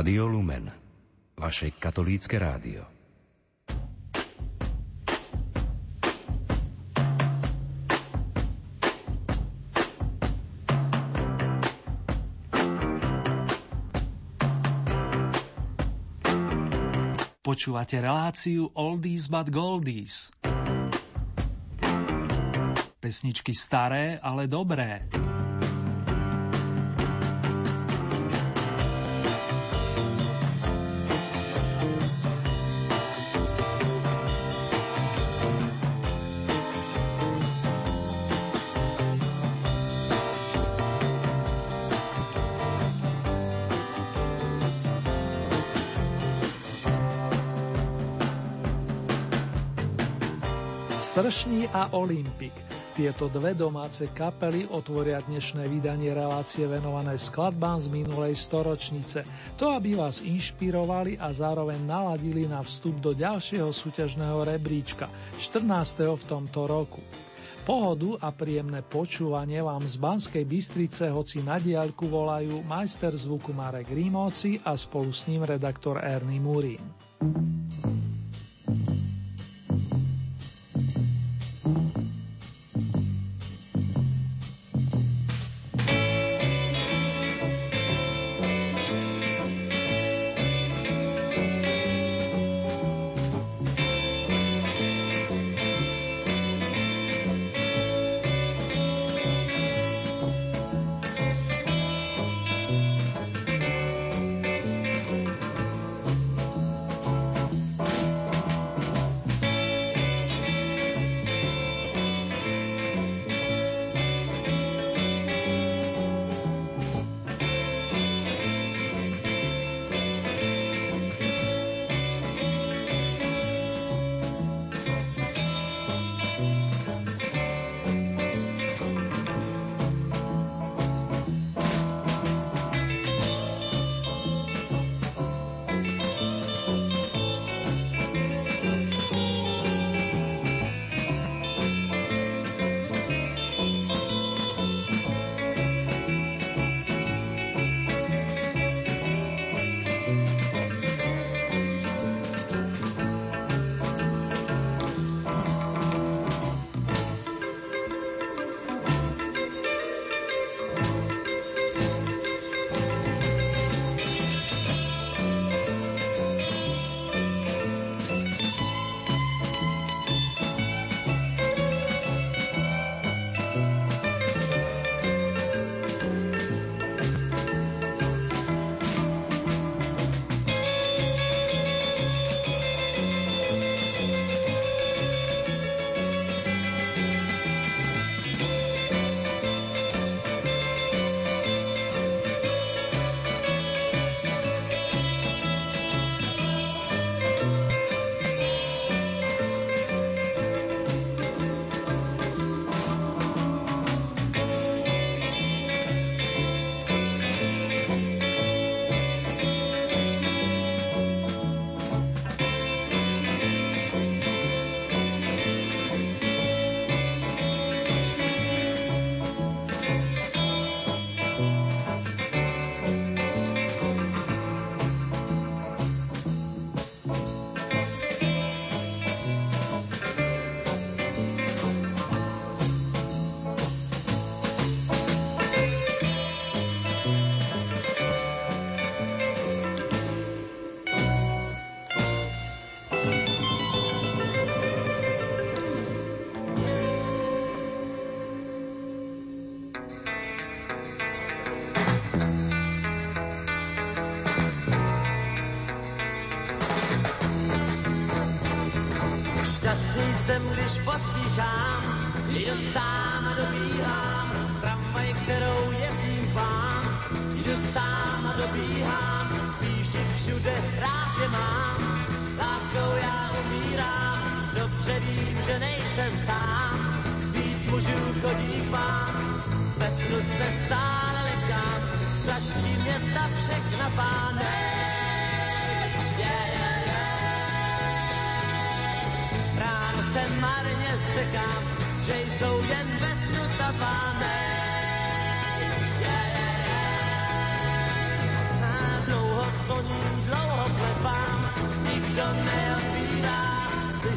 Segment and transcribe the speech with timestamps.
[0.00, 0.64] Rádio Lumen,
[1.36, 2.88] vaše katolícke rádio.
[17.44, 20.32] Počúvate reláciu Oldies but Goldies.
[23.04, 25.12] Pesničky staré, ale dobré.
[51.20, 52.56] Sršní a Olympik.
[52.96, 59.28] Tieto dve domáce kapely otvoria dnešné vydanie relácie venované skladbám z minulej storočnice.
[59.60, 66.08] To, aby vás inšpirovali a zároveň naladili na vstup do ďalšieho súťažného rebríčka, 14.
[66.08, 67.04] v tomto roku.
[67.68, 73.92] Pohodu a príjemné počúvanie vám z Banskej Bystrice hoci na diaľku volajú majster zvuku Marek
[73.92, 76.80] Rímovci a spolu s ním redaktor Ernie Murín.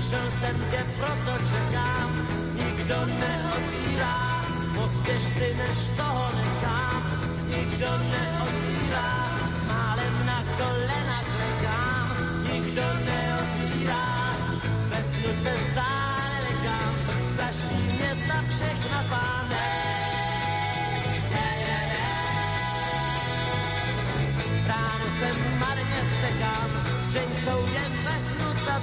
[0.03, 4.41] Přišel jsem tě, proto čekám, nikdo neotvírá,
[4.75, 7.03] pospěš ty, než toho nechám,
[7.47, 12.07] nikdo neotvírá, málem na kolena klekám,
[12.53, 14.35] nikdo neotvírá,
[15.11, 16.93] snu se stále lekám,
[17.33, 19.63] straší mě ta všechna páne.
[24.67, 25.29] Ráno se
[25.59, 26.69] marně vstekám,
[27.11, 28.79] že jsou jen ve snu ta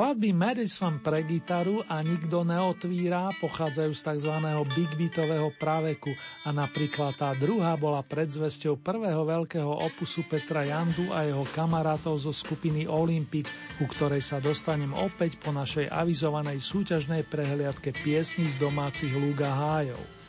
[0.00, 4.32] Skladby Madison pre gitaru a nikto neotvírá pochádzajú z tzv.
[4.72, 11.28] big beatového praveku a napríklad tá druhá bola predzvesťou prvého veľkého opusu Petra Jandu a
[11.28, 13.44] jeho kamarátov zo skupiny Olympic,
[13.76, 20.19] ku ktorej sa dostanem opäť po našej avizovanej súťažnej prehliadke piesní z domácich Lúga hájov.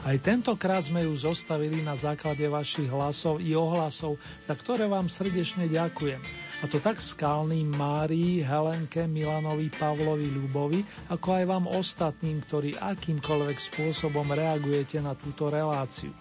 [0.00, 5.68] Aj tentokrát sme ju zostavili na základe vašich hlasov i ohlasov, za ktoré vám srdečne
[5.68, 6.24] ďakujem.
[6.60, 10.80] A to tak skalným Márii, Helenke, Milanovi, Pavlovi, Ľubovi,
[11.12, 16.16] ako aj vám ostatným, ktorí akýmkoľvek spôsobom reagujete na túto reláciu.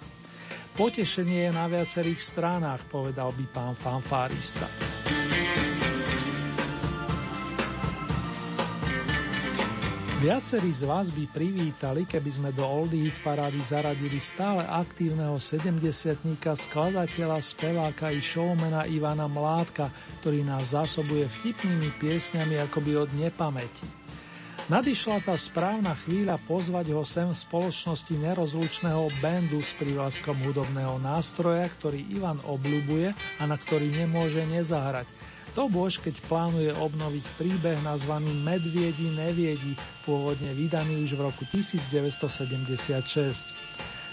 [0.75, 4.67] Potešenie je na viacerých stránach, povedal by pán fanfárista.
[10.19, 15.79] Viacerí z vás by privítali, keby sme do Oldy Hit parády zaradili stále aktívneho 70
[16.59, 19.87] skladateľa, speváka i showmana Ivana Mládka,
[20.19, 23.87] ktorý nás zásobuje vtipnými piesňami akoby od nepamäti.
[24.67, 31.63] Nadišla tá správna chvíľa pozvať ho sem v spoločnosti nerozlučného bandu s prívlaskom hudobného nástroja,
[31.79, 35.07] ktorý Ivan obľubuje a na ktorý nemôže nezahrať–
[35.53, 43.59] to bož, keď plánuje obnoviť príbeh nazvaný Medviedi neviedi, pôvodne vydaný už v roku 1976.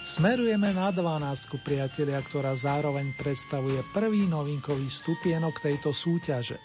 [0.06, 6.62] Smerujeme na 12, priatelia, ktorá zároveň predstavuje prvý novinkový stupienok tejto súťaže.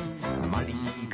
[0.49, 1.05] maliny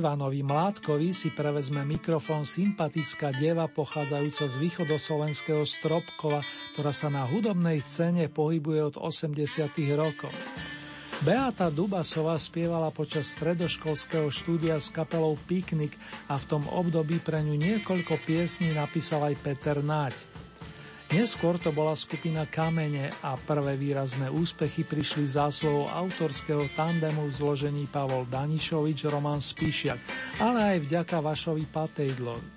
[0.00, 6.40] Ivanovi Mládkovi si prevezme mikrofón sympatická deva pochádzajúca z východoslovenského Stropkova,
[6.72, 9.36] ktorá sa na hudobnej scéne pohybuje od 80.
[10.00, 10.32] rokov.
[11.20, 16.00] Beata Dubasová spievala počas stredoškolského štúdia s kapelou Piknik
[16.32, 20.16] a v tom období pre ňu niekoľko piesní napísal aj Peter Náď.
[21.10, 27.90] Neskôr to bola skupina Kamene a prvé výrazné úspechy prišli zásluhou autorského tandemu v zložení
[27.90, 29.98] Pavol Danišovič, Roman Spíšiak,
[30.38, 32.48] ale aj vďaka Vašovi Patejdlovi.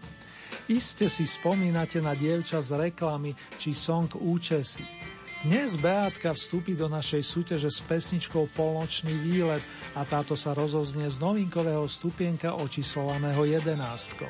[0.69, 4.85] Iste si spomínate na dievča z reklamy či song Účesy.
[5.43, 9.65] Dnes Beátka vstúpi do našej súťaže s pesničkou Polnočný výlet
[9.97, 14.29] a táto sa rozoznie z novinkového stupienka očíslovaného jedenástkou.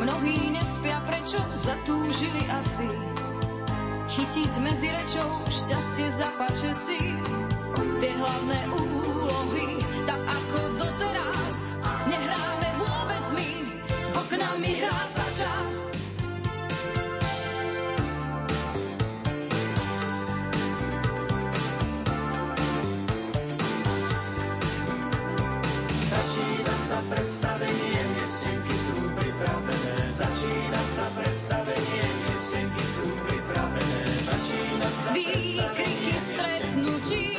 [0.00, 2.88] Mnohí nespia, prečo zatúžili asi?
[4.08, 7.00] Chytiť medzi rečou šťastie zapače si?
[8.00, 9.76] Tie hlavné úlohy,
[10.08, 10.89] tak ako do
[35.12, 37.36] výkriky stretnutí,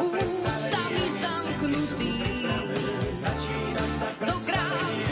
[0.00, 2.46] ústami zamknutí,
[4.26, 5.07] do krásy.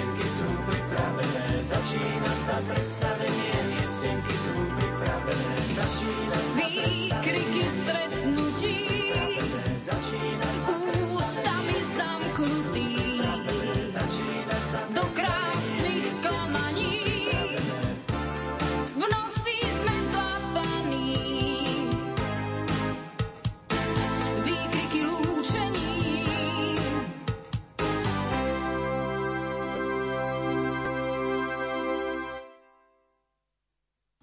[0.00, 7.12] miestenky sú pripravené, začína sa predstavenie, miestenky sú pripravené, začína sa predstavenie.
[7.20, 8.89] Výkriky stretnutí.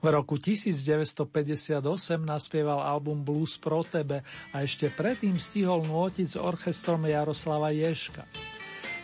[0.09, 1.83] Roku 1958
[2.23, 8.23] naspieval album Blues pro tebe a ešte predtým stihol nôtiť s orchestrom Jaroslava Ješka.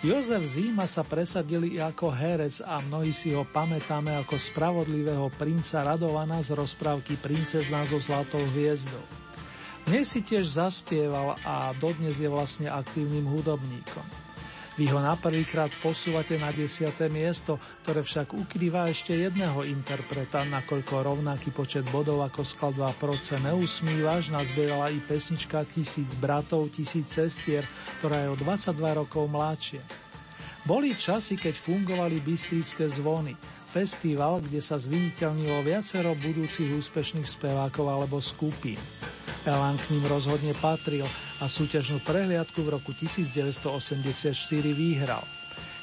[0.04, 6.44] Jozef Zíma sa presadili ako herec a mnohí si ho pamätáme ako spravodlivého princa Radovana
[6.44, 9.04] z rozprávky Princezna so zlatou hviezdou.
[9.88, 14.33] Dnes si tiež zaspieval a dodnes je vlastne aktívnym hudobníkom.
[14.74, 16.90] Vy ho na prvýkrát posúvate na 10.
[17.14, 24.34] miesto, ktoré však ukrýva ešte jedného interpreta, nakoľko rovnaký počet bodov ako skladba Proce neusmívaš
[24.34, 27.70] nazbierala i pesnička Tisíc bratov, tisíc sestier,
[28.02, 29.86] ktorá je o 22 rokov mladšia.
[30.66, 33.38] Boli časy, keď fungovali bystrické zvony,
[33.70, 38.82] festival, kde sa zviditeľnilo viacero budúcich úspešných spevákov alebo skupín.
[39.46, 41.06] Elan k ním rozhodne patril
[41.44, 44.32] a súťažnú prehliadku v roku 1984
[44.72, 45.28] vyhral.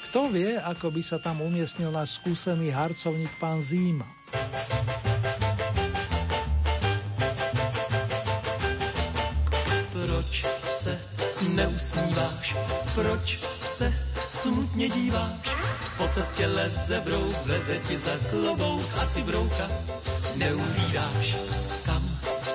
[0.09, 4.09] Kto vie, ako by sa tam umiestnil náš skúsený harcovník pán Zíma.
[9.93, 10.33] Proč
[10.65, 10.97] se
[11.53, 12.57] neusmíváš?
[12.97, 13.27] Proč
[13.61, 13.87] se
[14.17, 15.45] smutně díváš?
[15.97, 19.69] Po cestě leze brouk, leze ti za klobouk a ty brouka
[20.37, 21.37] neulídáš.
[21.85, 22.03] Kam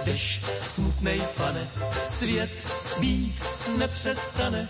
[0.05, 1.69] jdeš, smutnej pane,
[2.07, 2.51] svět
[2.99, 3.35] být
[3.77, 4.69] nepřestane.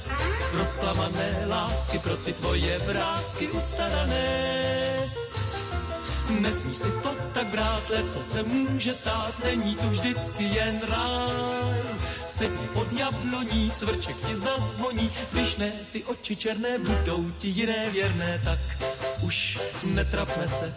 [0.54, 4.76] Rozklamané lásky pro ty tvoje vrázky ustarané.
[6.40, 11.84] Nesmí si to tak brát, co se může stát, není to vždycky jen ráj.
[12.26, 18.42] Sedni pod jabloní, cvrček ti zazvoní, když ne, ty oči černé budou ti jiné věrné,
[18.44, 18.60] tak
[19.22, 20.74] už netrapme se,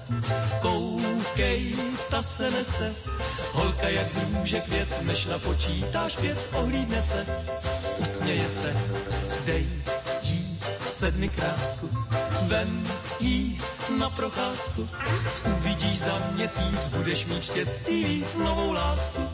[0.60, 1.76] koukej,
[2.10, 2.94] ta se nese.
[3.52, 7.26] Holka jak z růže květ, než napočítáš pět, ohlídne se,
[7.98, 8.76] usměje se,
[9.46, 9.66] dej
[10.22, 11.90] jí sedmi krásku,
[12.42, 12.84] vem
[13.20, 13.60] jí
[13.98, 14.88] na procházku.
[15.56, 19.28] Uvidíš za měsíc, budeš mít štěstí víc novou lásku.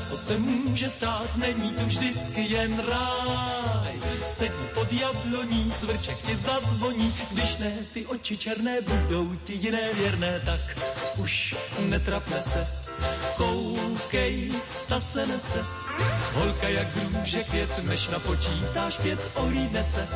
[0.00, 3.92] Co se může stát, není to vždycky jen ráj.
[4.28, 10.40] Sedí pod jabloní, cvrček ti zazvoní, když ne, ty oči černé budou ti jiné věrné,
[10.44, 10.60] tak
[11.18, 11.54] už
[11.88, 12.68] netrapne se.
[13.36, 14.52] Koukej,
[14.88, 15.62] ta se nese,
[16.34, 20.08] holka jak z růže květ, než napočítáš pět, ohlídne se,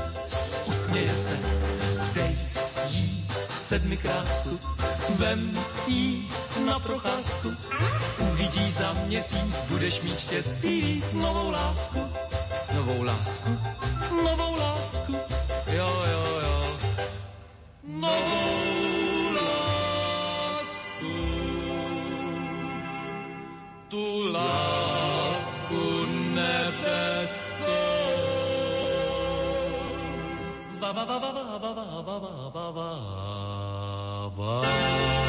[0.67, 1.39] usměje se,
[2.15, 2.39] dej
[2.89, 4.78] jí sedmi krásku,
[5.17, 5.53] vem
[5.87, 6.29] jí
[6.67, 7.57] na procházku,
[8.19, 11.99] uvidí za měsíc, budeš mít štěstí víc, novou lásku,
[12.75, 13.59] novou lásku,
[14.25, 15.13] novou lásku,
[15.67, 16.77] jo, jo, jo,
[17.85, 21.15] novou lásku,
[23.89, 27.69] tu lásku nebeskou.
[30.81, 33.28] Va, va, va, va, va, va, va, va, va, va,
[34.39, 35.28] Love.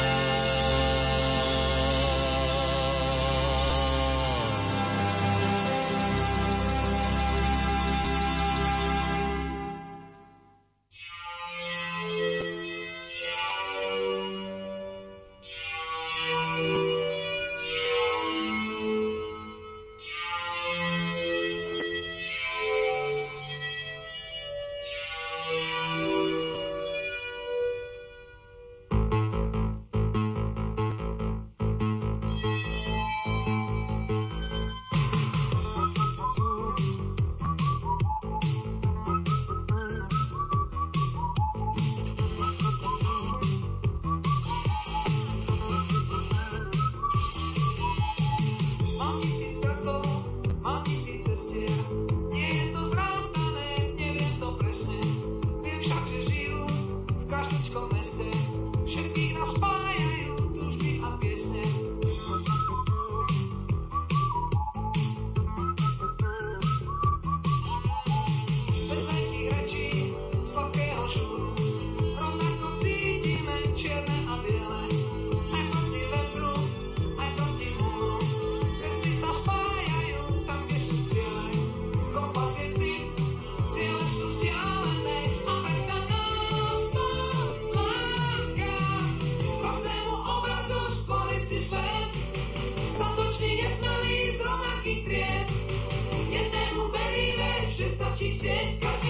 [97.80, 99.09] Just such a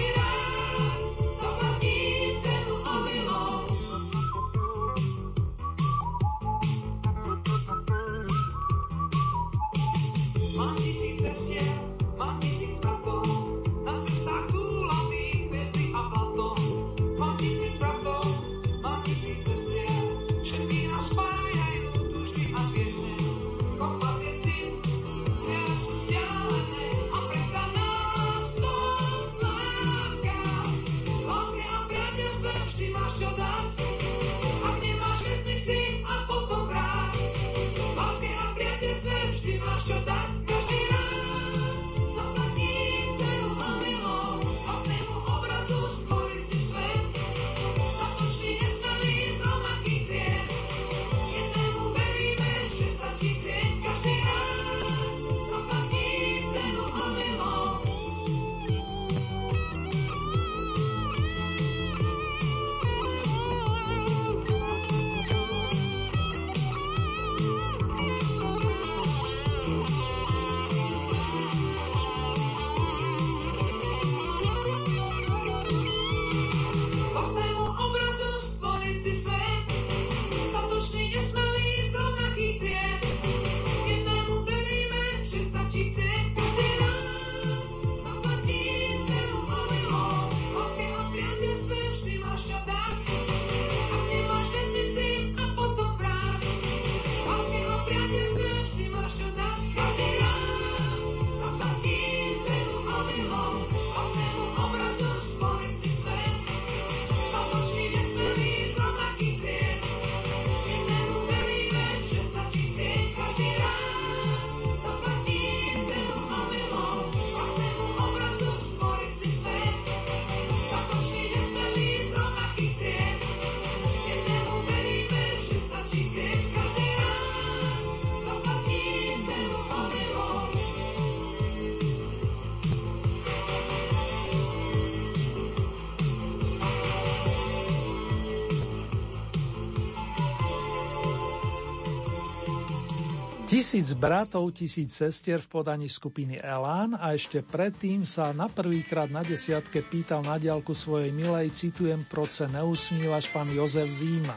[143.71, 149.23] Tisíc bratov, tisíc sestier v podaní skupiny Elán a ešte predtým sa na prvýkrát na
[149.23, 154.35] desiatke pýtal na diálku svojej milej, citujem, proce neusmívaš pán Jozef Zíma.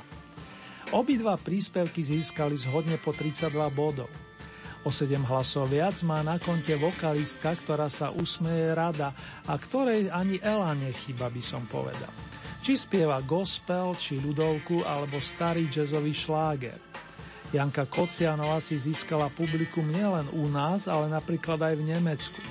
[0.94, 4.06] Obidva príspevky získali zhodne po 32 bodov.
[4.86, 9.18] O 7 hlasov viac má na konte vokalistka, ktorá sa usmeje rada
[9.50, 12.14] a ktorej ani Elán nechyba, by som povedal.
[12.62, 16.93] Či spieva gospel, či ľudovku, alebo starý jazzový šláger.
[17.54, 22.42] Janka Kocianová si získala publikum nielen u nás, ale napríklad aj v Nemecku.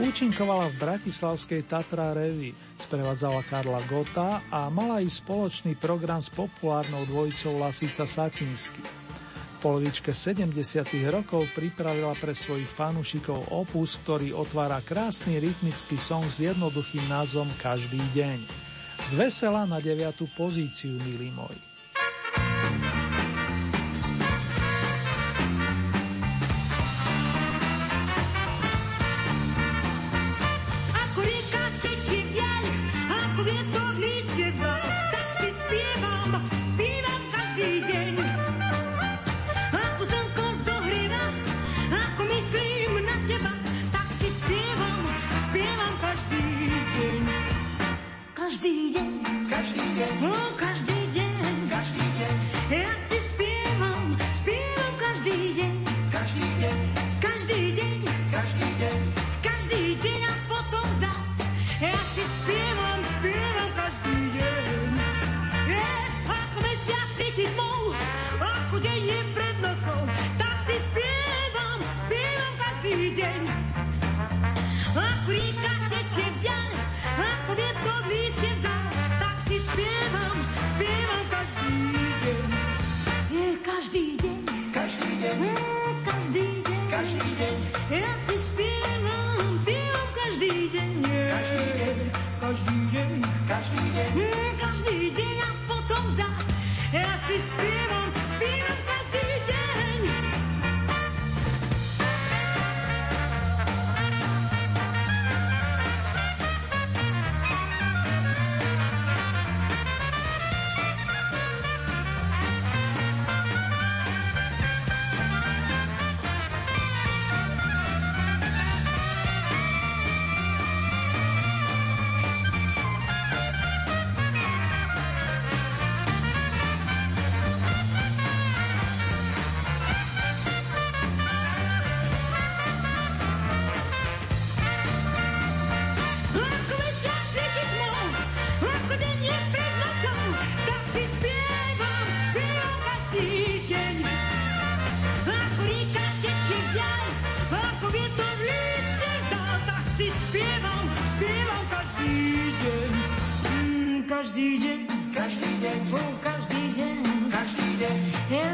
[0.00, 7.04] Účinkovala v Bratislavskej Tatra Revy, sprevádzala Karla Gota a mala i spoločný program s populárnou
[7.04, 8.80] dvojicou Lasica Satinsky.
[8.80, 10.56] V polovičke 70.
[11.12, 18.00] rokov pripravila pre svojich fanúšikov opus, ktorý otvára krásny rytmický song s jednoduchým názvom Každý
[18.16, 18.40] deň.
[19.04, 20.16] Z vesela na 9.
[20.32, 21.69] pozíciu, milí moji.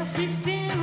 [0.07, 0.76] else has been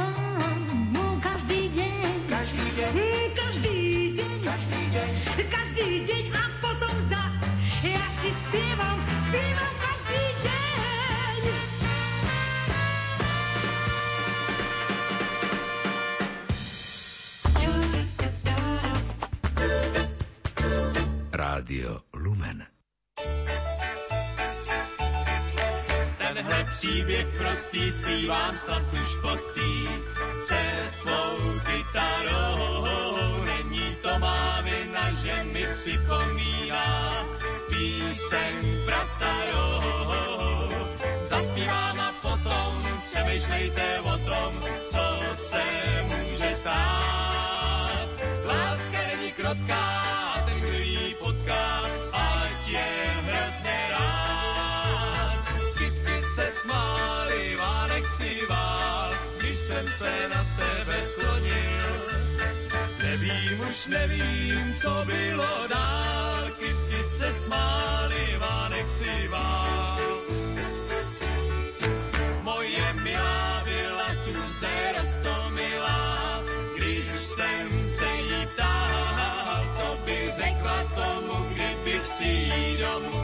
[28.24, 29.23] zpívám snad plišky.
[60.04, 61.92] se na tebe sklonil.
[63.02, 70.00] Nevím, už nevím, co bylo dál, kytky se smály, vánek si vál.
[72.42, 76.40] Moje milá byla tu se roztomilá,
[76.76, 83.23] když jsem se jí ptal, co by řekla tomu, kdybych si jí domů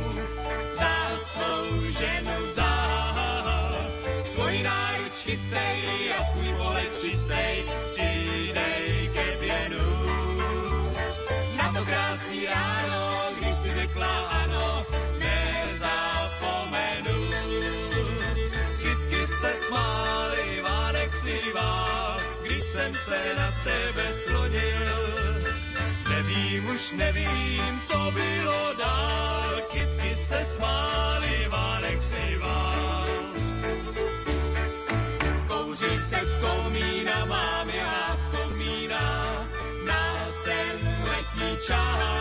[14.00, 14.86] řekla ano,
[15.18, 15.96] nezapomenu.
[18.78, 25.40] Kytky se smály, Vánek sníval, když jsem se na tebe slonil.
[26.08, 33.06] Nevím, už nevím, co bylo dál, kytky se smály, Vánek sníval.
[35.48, 39.46] Kouří se z komína, mám já vzpomíná
[39.86, 42.19] na ten letní čas.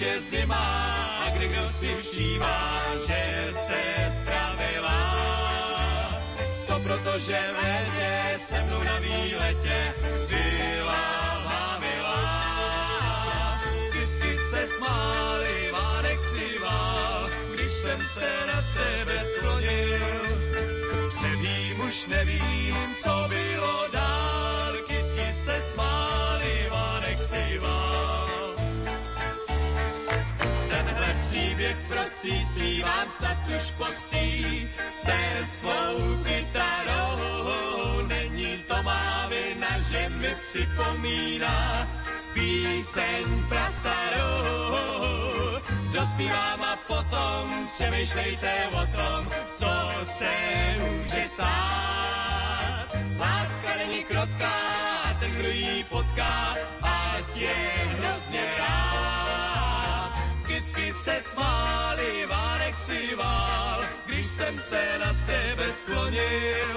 [0.00, 0.64] Je zima,
[1.26, 3.82] a kde kdo si všímá, že se
[4.14, 4.98] spravila.
[6.66, 9.94] To proto, že v létě se mnou na výletě
[10.28, 13.60] byla milá.
[13.92, 20.00] Ty si se smáli, Vánek si vál, když jsem se na tebe sklonil.
[21.22, 24.17] Nevím, už nevím, co bylo dál,
[32.18, 38.06] prostý zpívám snad už postý se svou kytarou.
[38.08, 41.88] Není to má vina, že mi připomíná
[42.34, 44.78] píseň prastarou.
[45.92, 49.70] Dospívám a potom přemýšlejte o tom, co
[50.04, 50.34] se
[50.78, 52.96] může stát.
[53.18, 54.54] Láska není krotká,
[55.20, 57.54] ten, kdo ji potká, ať je
[57.98, 59.17] hrozně rád.
[61.08, 66.76] Se smály, Vánek si vál, když jsem se na tebe sklonil.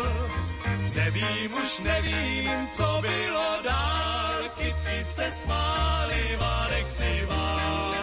[0.96, 7.94] Nevím, už nevím, co bylo dál, kytky se smály, Vánek si vál.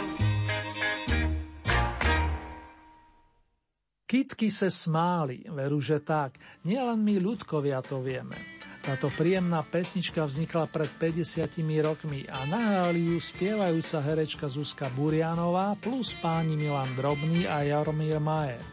[4.06, 6.36] Kytky se smáli, veru, že tak.
[6.64, 8.57] Nielen my ľudkovia to vieme.
[8.88, 11.44] Táto príjemná pesnička vznikla pred 50
[11.84, 18.64] rokmi a nahrali ju spievajúca herečka Zuzka Burianová plus páni Milan Drobný a Jaromír Majer.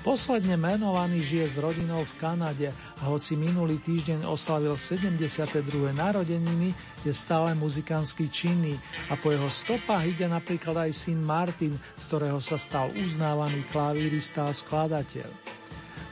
[0.00, 5.60] Posledne menovaný žije s rodinou v Kanade a hoci minulý týždeň oslavil 72.
[5.92, 6.72] narodeniny,
[7.04, 8.80] je stále muzikánsky činný
[9.12, 14.48] a po jeho stopách ide napríklad aj syn Martin, z ktorého sa stal uznávaný klavírista
[14.48, 15.28] a skladateľ.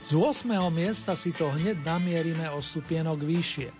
[0.03, 0.51] Z 8.
[0.75, 3.71] miesta si to hneď namierime o stupienok vyššie.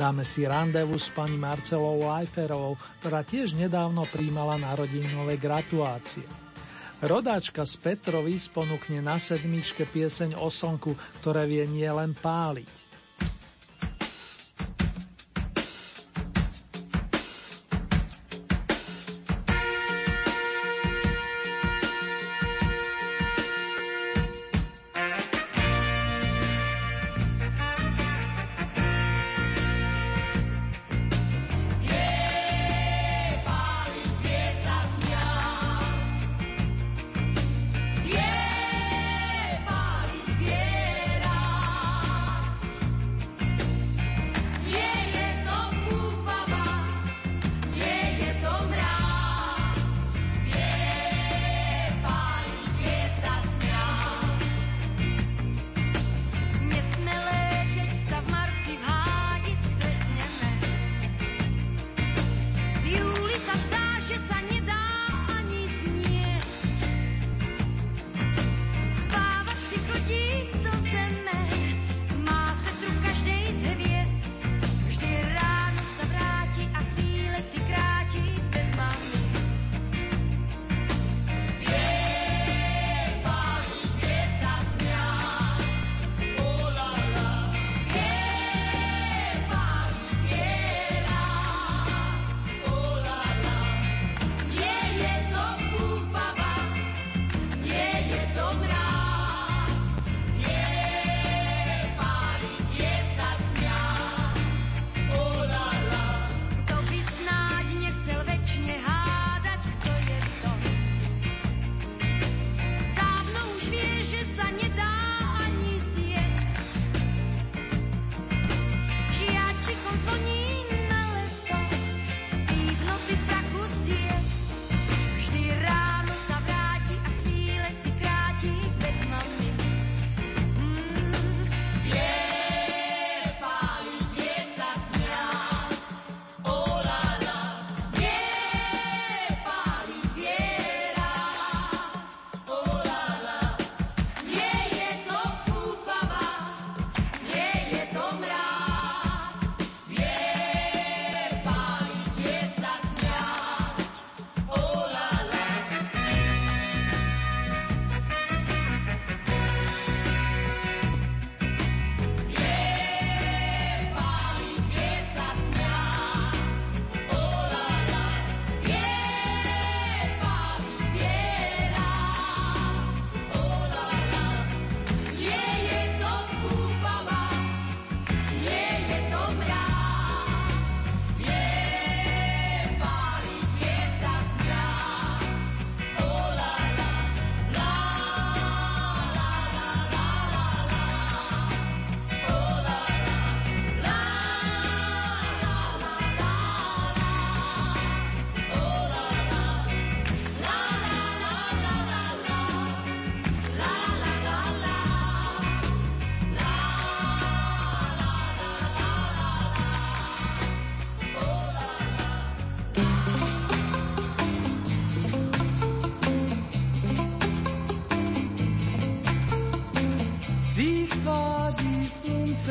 [0.00, 6.24] Dáme si randevu s pani Marcelou Leiferovou, ktorá tiež nedávno príjmala narodinové gratulácie.
[7.04, 12.87] Rodáčka z Petrovic ponúkne na sedmičke pieseň o slnku, ktoré vie nielen páliť.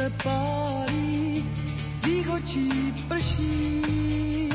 [0.08, 1.46] Slunce pálí,
[1.89, 4.50] z tvých očí prší.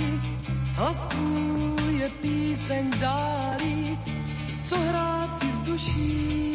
[0.74, 3.98] Hlas tvůj je píseň dálí,
[4.64, 6.52] co hrá si z duší.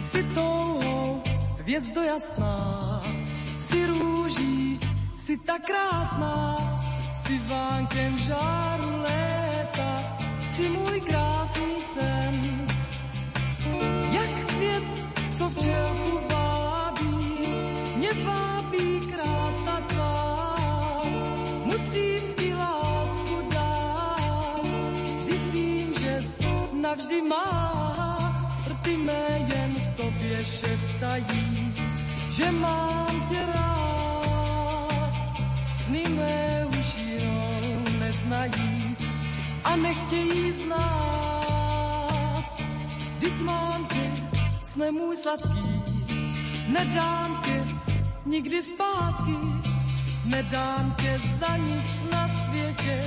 [0.00, 1.22] Jsi touhou,
[1.58, 2.49] hvězdo jasná,
[21.80, 24.60] Musím ti lásku dát,
[25.16, 26.20] vždyť vím, že
[26.76, 27.48] navždy má,
[28.68, 31.72] rty mé jen tobě šeptají,
[32.30, 35.12] že mám tě rád.
[35.72, 38.96] Sny mé už jinou neznají
[39.64, 42.44] a nechtějí znát.
[43.16, 44.28] Vždyť mám tě,
[44.62, 45.80] sne můj sladký,
[46.68, 47.64] nedám tě
[48.26, 49.59] nikdy zpátky,
[50.30, 53.04] nedám tě za nic na světě,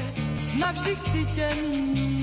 [0.60, 2.23] navždy chci tě mít.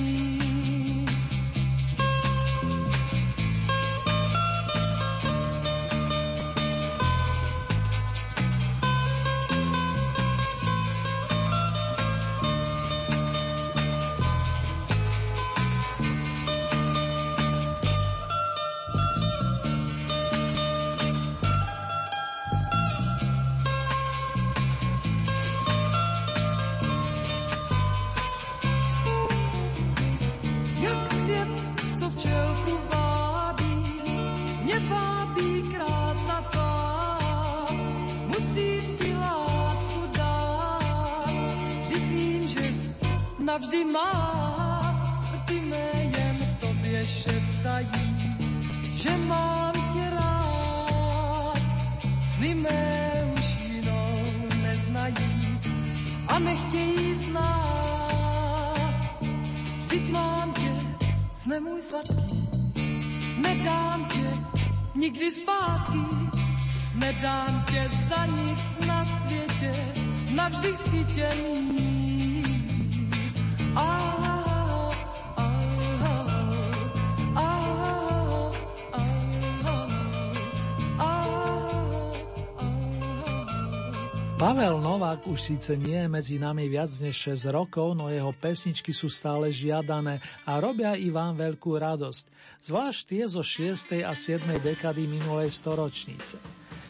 [85.11, 89.11] Novák už síce nie je medzi nami viac než 6 rokov, no jeho pesničky sú
[89.11, 92.31] stále žiadané a robia i vám veľkú radosť,
[92.63, 94.07] zvlášť tie zo 6.
[94.07, 94.47] a 7.
[94.63, 96.39] dekady minulej storočnice.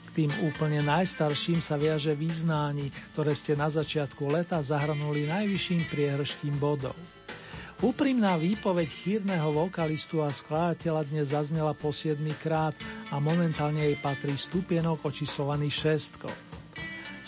[0.04, 6.60] K tým úplne najstarším sa viaže význání, ktoré ste na začiatku leta zahrnuli najvyšším priehrštím
[6.60, 7.00] bodov.
[7.80, 12.76] Úprimná výpoveď chýrneho vokalistu a skladateľa dnes zaznela po 7 krát
[13.08, 16.49] a momentálne jej patrí stupienok očíslovaný šestkou.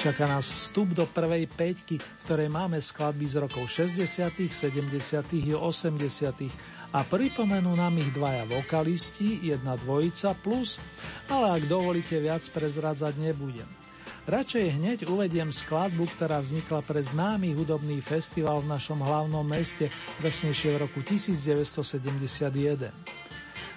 [0.02, 4.98] Čaká nás vstup do prvej peťky, v ktorej máme skladby z rokov 60., 70.
[5.38, 6.90] i 80.
[6.90, 10.82] a pripomenú nám ich dvaja vokalisti, jedna dvojica plus,
[11.30, 13.70] ale ak dovolíte viac prezradzať nebudem.
[14.26, 19.86] Radšej hneď uvediem skladbu, ktorá vznikla pre známy hudobný festival v našom hlavnom meste,
[20.18, 23.21] presnejšie v roku 1971.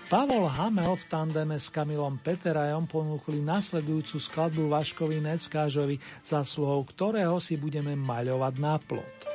[0.06, 7.58] Pavol Hamel v tandeme s Kamilom Peterajom ponúkli nasledujúcu skladbu Vaškovi Neckážovi, zasluhou ktorého si
[7.58, 9.35] budeme maľovať na plot.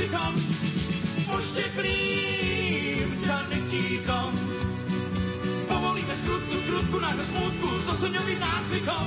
[0.07, 0.35] jazykom,
[1.27, 4.31] pošteplým ťanetíkom.
[5.67, 9.07] Povolíme skrutku, skrutku na smutku so soňovým nácvikom,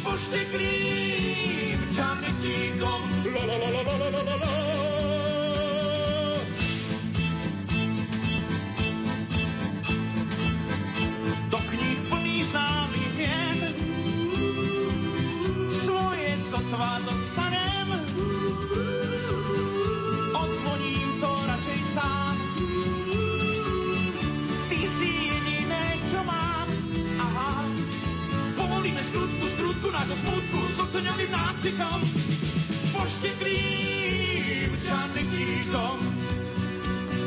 [0.00, 3.00] pošteplým ťanetíkom.
[3.36, 4.57] La la la la la la la la
[30.20, 32.00] smutku, co se mým nácikam,
[32.92, 35.98] poštěklým čanikíkom.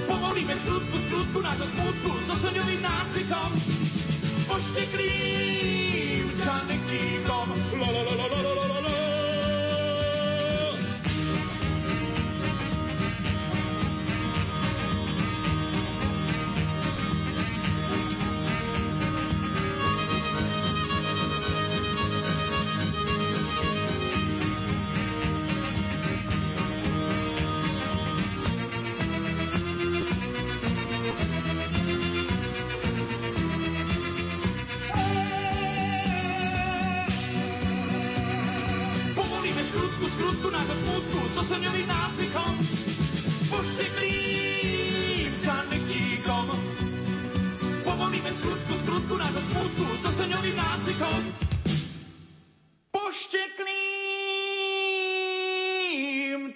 [0.08, 3.52] Povolíme skutku, skutku na to smutku, co se mým nácikam,
[4.48, 5.81] poštěklým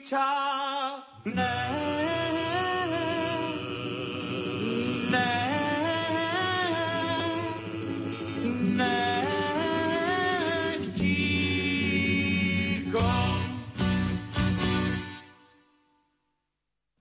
[0.06, 1.64] China.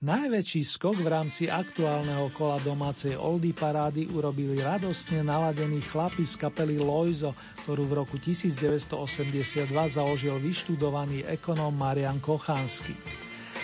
[0.04, 6.76] Najväčší skok v rámci aktuálneho kola domácej oldy parády urobili radostne naladení chlapi z kapely
[6.76, 7.32] Loizo,
[7.64, 12.92] ktorú v roku 1982 založil vyštudovaný ekonóm Marian Kochánsky.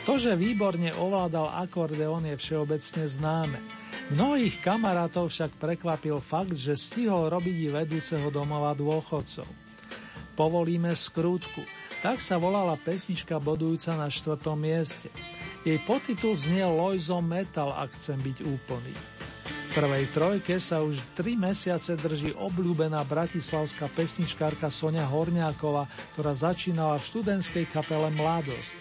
[0.09, 3.61] To, že výborne ovládal akordeón je všeobecne známe.
[4.09, 9.45] Mnohých kamarátov však prekvapil fakt, že stihol robiť i vedúceho domova dôchodcov.
[10.41, 11.68] Povolíme skrútku.
[12.01, 15.12] Tak sa volala pesnička bodujúca na štvrtom mieste.
[15.61, 18.96] Jej podtitul zniel Loizo Metal, ak chcem byť úplný.
[19.44, 25.84] V prvej trojke sa už tri mesiace drží obľúbená bratislavská pesničkárka Sonia Horňáková,
[26.16, 28.72] ktorá začínala v študentskej kapele Mladosť.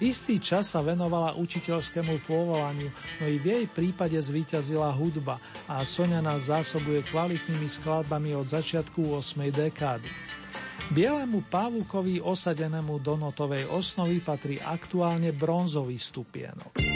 [0.00, 2.88] Istý čas sa venovala učiteľskému povolaniu,
[3.20, 5.36] no i v jej prípade zvíťazila hudba
[5.68, 9.52] a Sonia nás zásobuje kvalitnými skladbami od začiatku 8.
[9.52, 10.08] dekády.
[10.86, 16.95] Bielemu pavúkovi osadenému do notovej osnovy patrí aktuálne bronzový stupienok.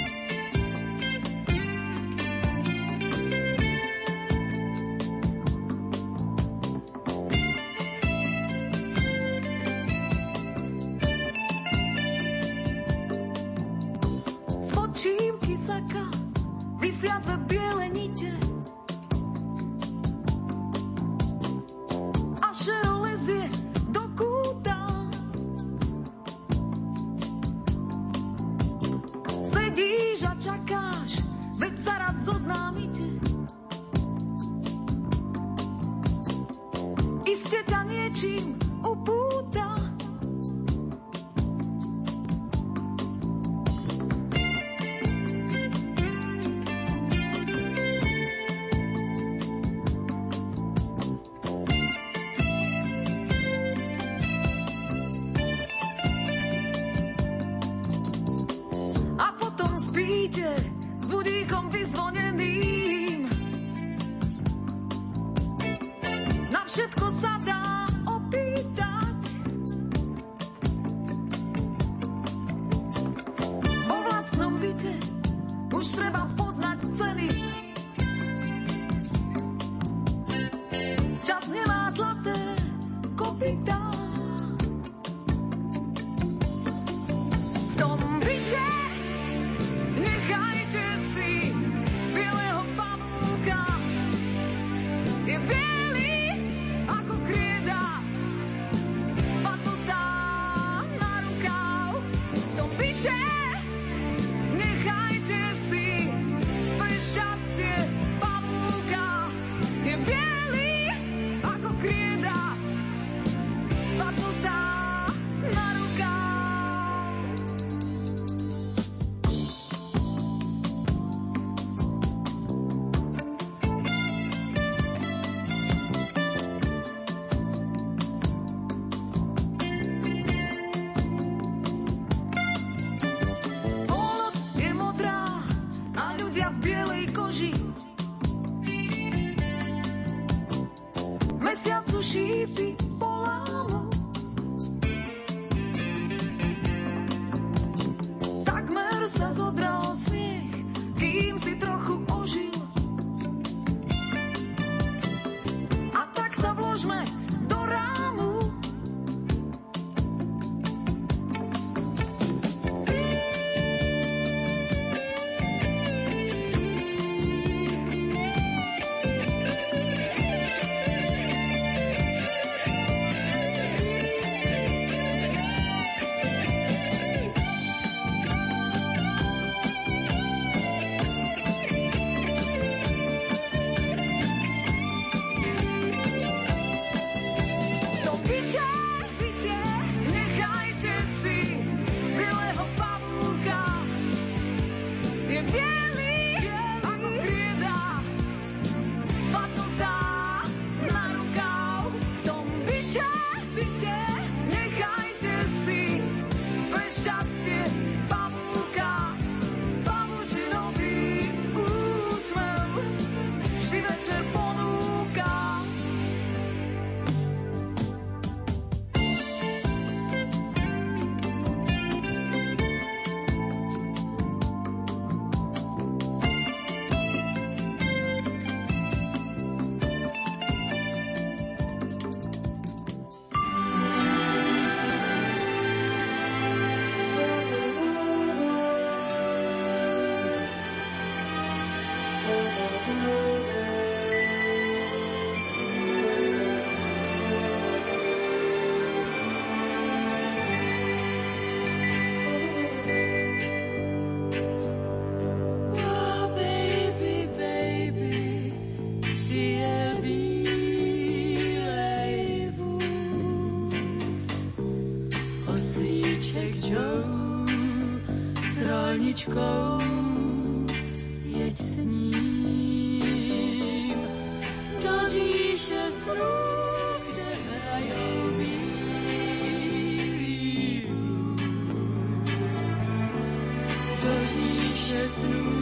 [285.20, 285.59] through.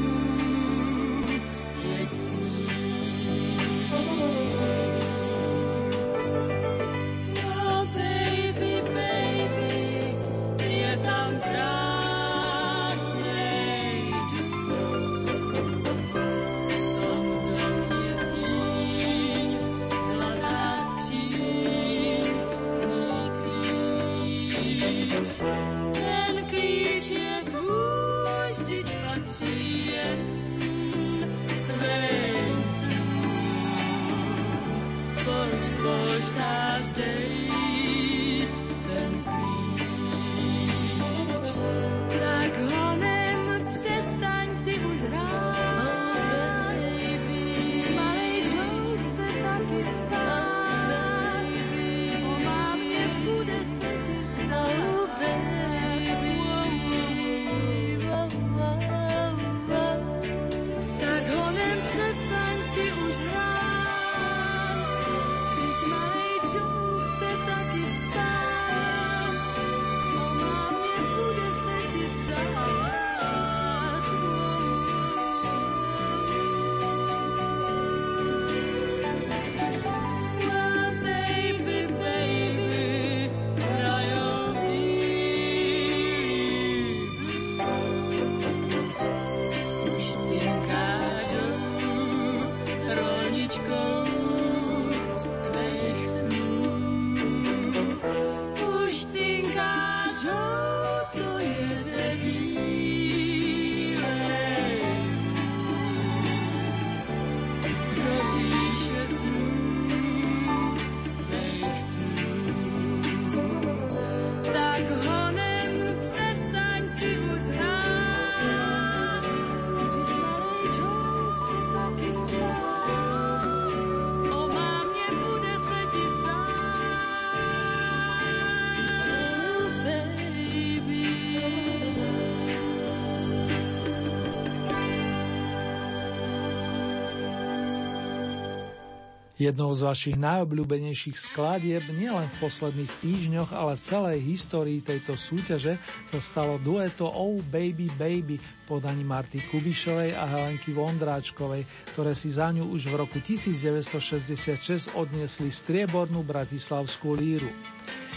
[139.38, 145.78] Jednou z vašich najobľúbenejších skladieb nielen v posledných týždňoch, ale v celej histórii tejto súťaže
[146.10, 151.62] sa stalo dueto Oh Baby Baby podaní Marty Kubišovej a Helenky Vondráčkovej,
[151.94, 157.54] ktoré si za ňu už v roku 1966 odniesli striebornú bratislavskú líru.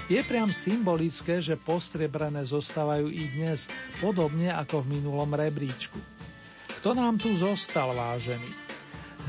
[0.10, 3.70] Je priam symbolické, že postriebrané zostávajú i dnes,
[4.02, 6.02] podobne ako v minulom rebríčku.
[6.82, 8.71] Kto nám tu zostal, vážený?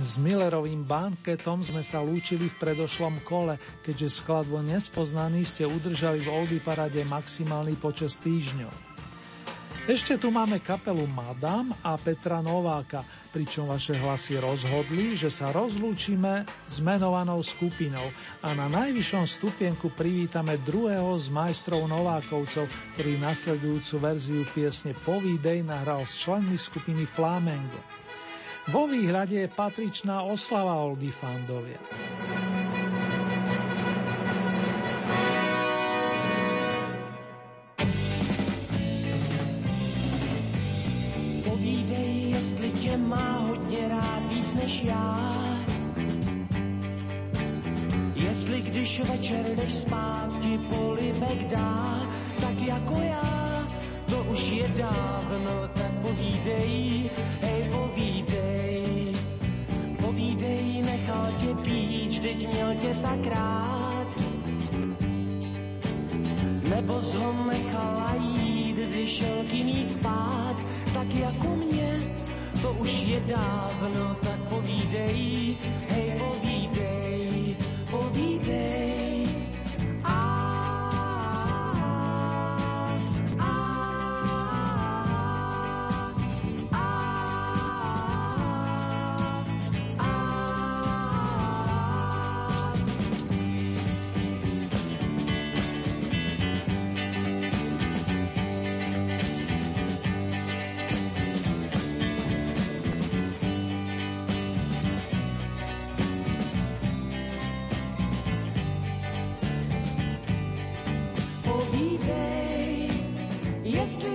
[0.01, 6.33] S Millerovým banketom sme sa lúčili v predošlom kole, keďže skladbo Nespoznaný ste udržali v
[6.33, 8.93] Oldy parade maximálny počas týždňov.
[9.83, 13.03] Ešte tu máme kapelu Madam a Petra Nováka,
[13.35, 18.15] pričom vaše hlasy rozhodli, že sa rozlúčime s menovanou skupinou
[18.47, 26.07] a na najvyššom stupienku privítame druhého z majstrov Novákovcov, ktorý nasledujúcu verziu piesne Povídej nahral
[26.07, 27.83] s členmi skupiny Flamengo.
[28.69, 31.83] Vo výhrade je patričná oslava Oldy Fandovia.
[41.45, 45.19] Povídej, jestli tě má hodně rád víc než já.
[48.15, 52.01] Jestli když večer jdeš spát, ti polibek dá,
[52.41, 53.67] tak jako já,
[54.07, 57.11] to už je dávno, tak povídej,
[57.41, 58.32] hej povídej,
[61.43, 64.09] tě pít, teď měl tě tak rád.
[66.71, 70.57] Nebo zho nechala jít, když šel k jiný spát,
[70.95, 72.15] tak jako mě,
[72.63, 75.57] to už je dávno, tak povídej,
[75.89, 77.57] hej povídej,
[77.91, 79.12] povídej.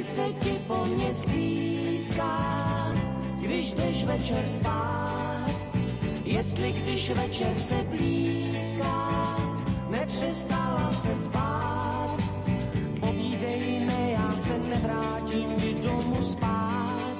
[0.03, 2.93] Se ti po mně stýská,
[3.41, 5.45] když jdeš večer spát.
[6.25, 9.37] Jestli když večer se blízká,
[9.89, 12.17] nepřestala se spát.
[12.99, 17.17] Povídej ne, já se nevrátím kdy domů spát.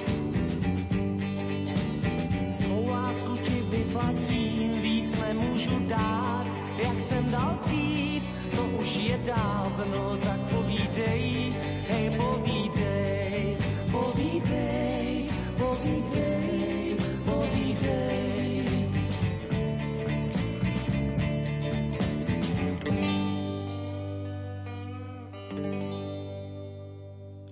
[2.62, 6.46] Svou lásku ti vyplatím, víc nemůžu dát,
[6.84, 8.24] jak jsem dal dřív,
[8.56, 10.77] to už je dávno, tak povídej,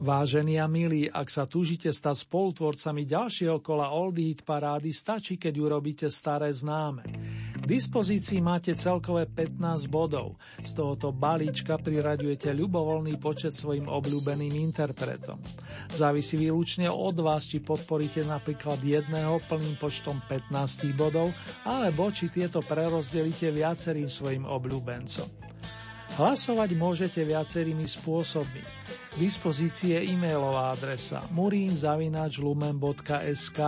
[0.06, 5.58] Vážení a milí, ak sa túžite stať spolutvorcami ďalšieho kola Old Hit parády, stačí, keď
[5.58, 7.01] urobíte staré známe.
[7.58, 10.38] K dispozícii máte celkové 15 bodov.
[10.62, 15.41] Z tohoto balíčka priraďujete ľubovoľný počet svojim obľúbeným interpretom.
[15.89, 21.34] Závisí výlučne od vás, či podporíte napríklad jedného plným počtom 15 bodov,
[21.66, 25.45] alebo či tieto prerozdelíte viacerým svojim obľúbencom.
[26.16, 28.63] Hlasovať môžete viacerými spôsobmi.
[29.11, 33.59] K dispozícii je e-mailová adresa murinzavinačlumen.sk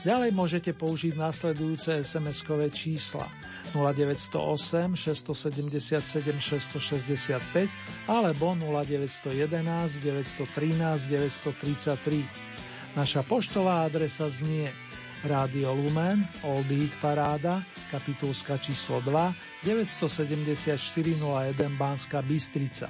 [0.00, 3.28] Ďalej môžete použiť nasledujúce SMS-kové čísla
[3.76, 12.96] 0908 677 665 alebo 0911 913 933.
[12.96, 14.72] Naša poštová adresa znie
[15.20, 17.60] Rádio Lumen, Old Eat Paráda,
[17.92, 22.88] kapitulska číslo 2, 97401 Banska Bystrica.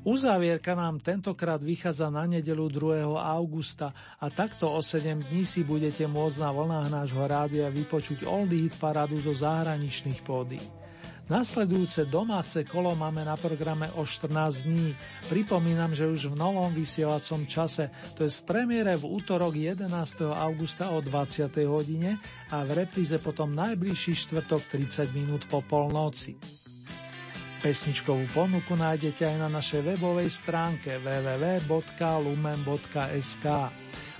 [0.00, 3.20] Uzávierka nám tentokrát vychádza na nedelu 2.
[3.20, 8.56] augusta a takto o 7 dní si budete môcť na vlnách nášho rádia vypočuť Old
[8.56, 10.79] Hit parádu zo zahraničných pódy.
[11.30, 14.98] Nasledujúce domáce kolo máme na programe o 14 dní.
[15.30, 17.86] Pripomínam, že už v novom vysielacom čase,
[18.18, 19.86] to je v premiére v útorok 11.
[20.26, 21.46] augusta o 20.
[21.70, 22.18] hodine
[22.50, 26.34] a v repríze potom najbližší štvrtok 30 minút po polnoci.
[27.62, 31.70] Pesničkovú ponuku nájdete aj na našej webovej stránke www.lumen.sk.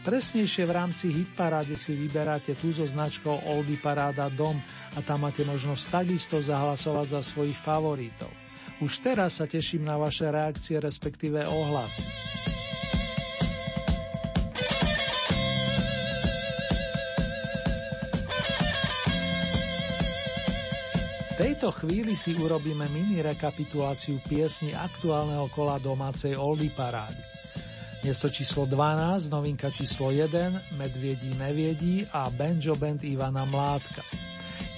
[0.01, 4.57] Presnejšie v rámci hitparáde si vyberáte tú so značkou Oldy Paráda Dom
[4.97, 8.33] a tam máte možnosť takisto zahlasovať za svojich favoritov.
[8.81, 12.09] Už teraz sa teším na vaše reakcie, respektíve ohlas.
[21.41, 27.40] tejto chvíli si urobíme mini rekapituláciu piesni aktuálneho kola domácej Oldy parády.
[28.01, 34.01] Miesto číslo 12, novinka číslo 1, Medviedí neviedí a Banjo Band Ivana Mládka.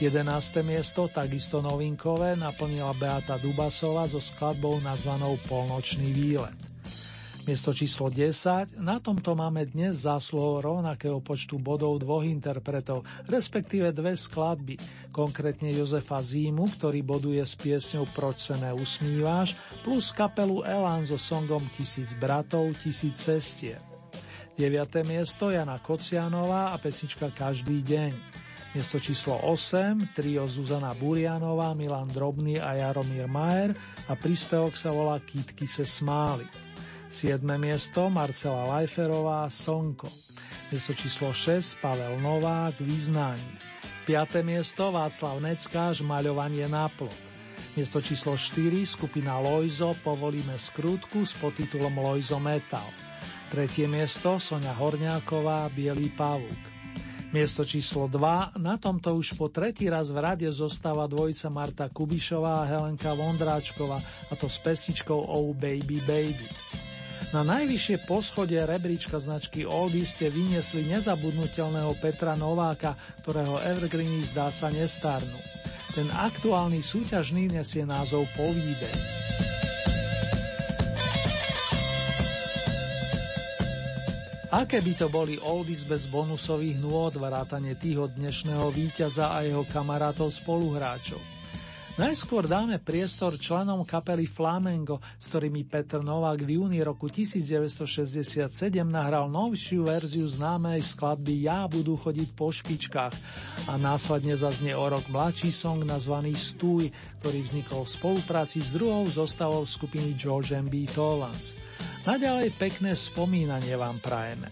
[0.02, 0.66] 11.
[0.66, 6.71] miesto, takisto novinkové, naplnila Beata Dubasova so skladbou nazvanou Polnočný výlet.
[7.42, 14.14] Miesto číslo 10, na tomto máme dnes zásluhou rovnakého počtu bodov dvoch interpretov, respektíve dve
[14.14, 14.78] skladby,
[15.10, 21.66] konkrétne Jozefa Zímu, ktorý boduje s piesňou Proč se neusmíváš, plus kapelu Elan so songom
[21.74, 23.82] Tisíc bratov, tisíc cestier.
[24.54, 25.02] 9.
[25.02, 28.12] miesto Jana Kocianová a pesnička Každý deň.
[28.78, 33.74] Miesto číslo 8, trio Zuzana Burianová, Milan Drobný a Jaromír Majer
[34.06, 36.46] a príspevok sa volá Kýtky se smáli.
[37.12, 37.44] 7.
[37.60, 40.08] miesto Marcela Lajferová Sonko.
[40.72, 43.52] Miesto číslo 6 Pavel Novák Význání.
[44.08, 44.40] 5.
[44.40, 47.12] miesto Václav Neckáš Maľovanie na plot.
[47.76, 52.88] Miesto číslo 4 skupina Lojzo Povolíme skrutku s podtitulom Lojzo Metal.
[53.52, 56.72] Tretie miesto Sonia Horňáková Bielý pavúk.
[57.36, 62.64] Miesto číslo 2, na tomto už po tretí raz v rade zostáva dvojica Marta Kubišová
[62.64, 66.71] a Helenka Vondráčková, a to s pesničkou Oh Baby Baby.
[67.32, 72.92] Na najvyššie poschodie rebríčka značky Oldy ste vyniesli nezabudnutelného Petra Nováka,
[73.24, 75.40] ktorého Evergreeny zdá sa nestárnu.
[75.96, 78.92] Ten aktuálny súťažný nesie názov Povíde.
[84.52, 90.28] Aké by to boli oldies bez bonusových nôd, vrátane tých dnešného víťaza a jeho kamarátov
[90.28, 91.31] spoluhráčov?
[91.92, 98.48] Najskôr dáme priestor členom kapely Flamengo, s ktorými Petr Novák v júni roku 1967
[98.88, 103.12] nahral novšiu verziu známej skladby Ja budú chodiť po špičkách
[103.68, 106.88] a následne zaznie o rok mladší song nazvaný Stúj,
[107.20, 110.88] ktorý vznikol v spolupráci s druhou zostavou skupiny George M.B.
[110.88, 111.52] Tolans.
[112.08, 114.48] Naďalej pekné spomínanie vám prajeme.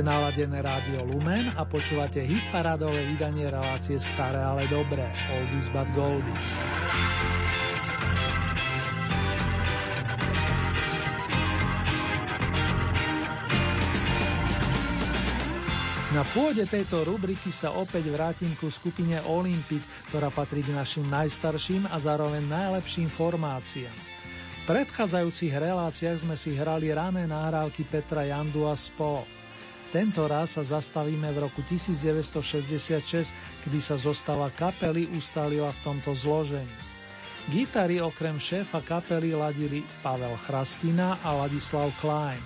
[0.00, 5.04] Máte naladené rádio Lumen a počúvate hit parádové vydanie relácie Staré, ale dobré,
[5.36, 6.52] Oldies but Goldies.
[16.16, 21.84] Na pôde tejto rubriky sa opäť vrátim ku skupine Olympic, ktorá patrí k našim najstarším
[21.92, 23.92] a zároveň najlepším formáciám.
[23.92, 29.39] V predchádzajúcich reláciách sme si hrali rané nahrávky Petra Jandu a spol.
[29.90, 33.34] Tento raz sa zastavíme v roku 1966,
[33.66, 36.70] kedy sa zostava kapely ustalila v tomto zložení.
[37.50, 42.38] Gitary okrem šéfa kapely ladili Pavel Chrastina a Ladislav Klein.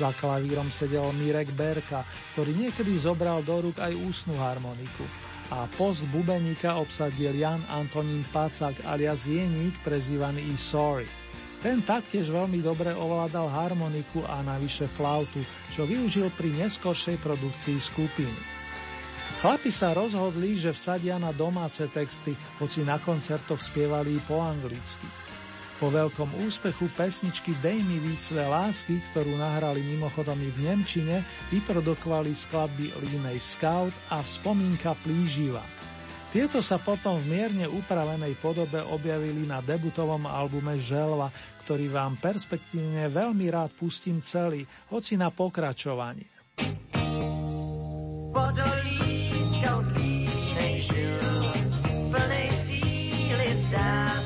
[0.00, 2.00] Za klavírom sedel Mirek Berka,
[2.32, 5.04] ktorý niekedy zobral do rúk aj ústnu harmoniku.
[5.52, 11.04] A post bubeníka obsadil Jan Antonín Pacak alias Jeník, prezývaný i Sorry.
[11.66, 15.42] Ten taktiež veľmi dobre ovládal harmoniku a navyše flautu,
[15.74, 18.38] čo využil pri neskoršej produkcii skupiny.
[19.42, 25.10] Chlapi sa rozhodli, že vsadia na domáce texty, hoci na koncertoch spievali po anglicky.
[25.82, 32.30] Po veľkom úspechu pesničky Dej mi výcve lásky, ktorú nahrali mimochodom i v Nemčine, vyprodukovali
[32.30, 35.66] skladby Línej Scout a Vzpomínka plíživa.
[36.30, 43.10] Tieto sa potom v mierne upravenej podobe objavili na debutovom albume Želva, ktorý vám perspektívne
[43.10, 46.30] veľmi rád pustím celý, hoci na pokračovanie.
[46.56, 46.96] Jednu
[53.66, 54.25] zábadu vlastnil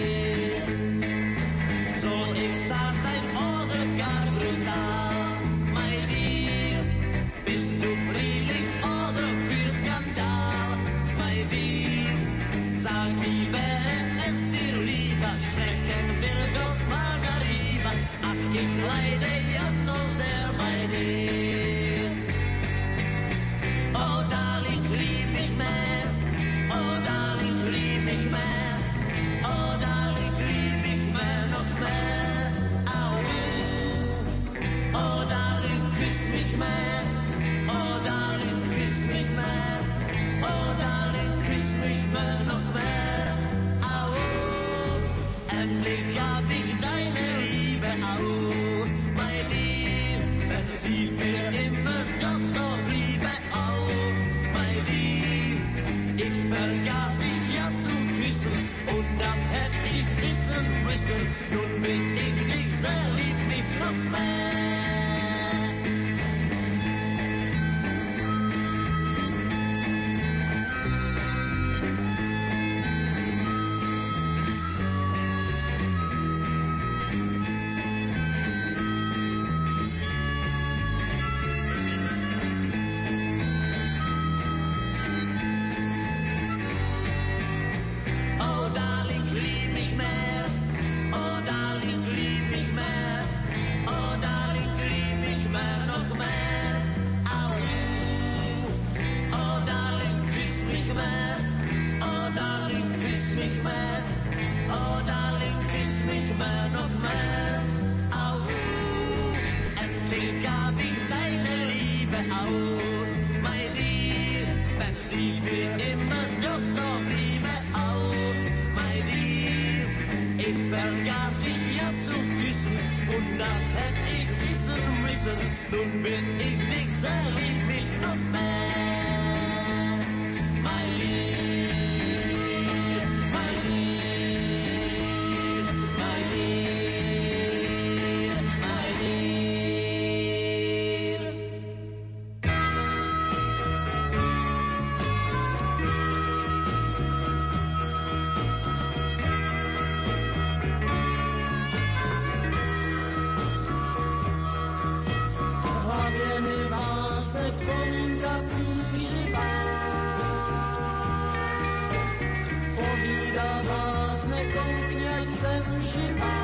[162.75, 166.35] Povídavá z nekoukně, ať jsem živá.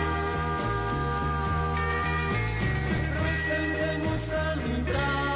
[3.17, 5.27] Proč jsem tě musel mít rád?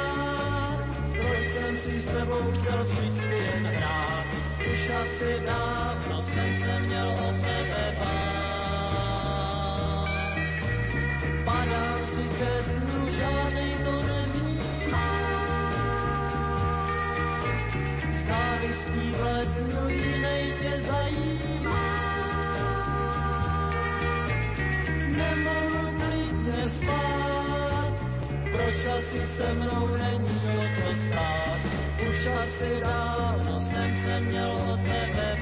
[1.52, 4.26] Jsem si s tebou chtěl vždycky jen hrát?
[4.72, 8.12] Už asi dávno jsem se měl od tebe bát.
[11.44, 15.51] Padám si ke dnu, žádnej to nevnímá
[18.32, 21.84] závistí v lednu jinej tě zajímá.
[25.16, 27.94] Nemohu klidně spát,
[28.52, 31.60] proč asi se mnou není o co stát.
[32.10, 35.41] Už asi dávno jsem se měl o tebe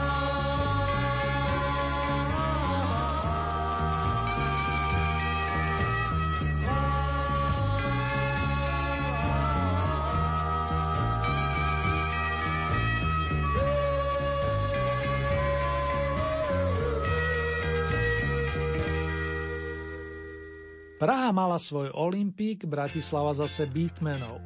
[21.01, 24.37] Praha mala svoj Olympík, Bratislava zase Beatmenov.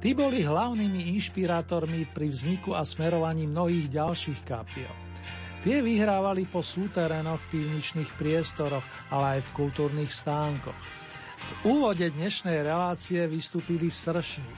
[0.00, 4.88] Tí boli hlavnými inšpirátormi pri vzniku a smerovaní mnohých ďalších kapiel.
[5.60, 10.80] Tie vyhrávali po súterénoch v pivničných priestoroch, ale aj v kultúrnych stánkoch.
[11.44, 14.48] V úvode dnešnej relácie vystúpili Sršní.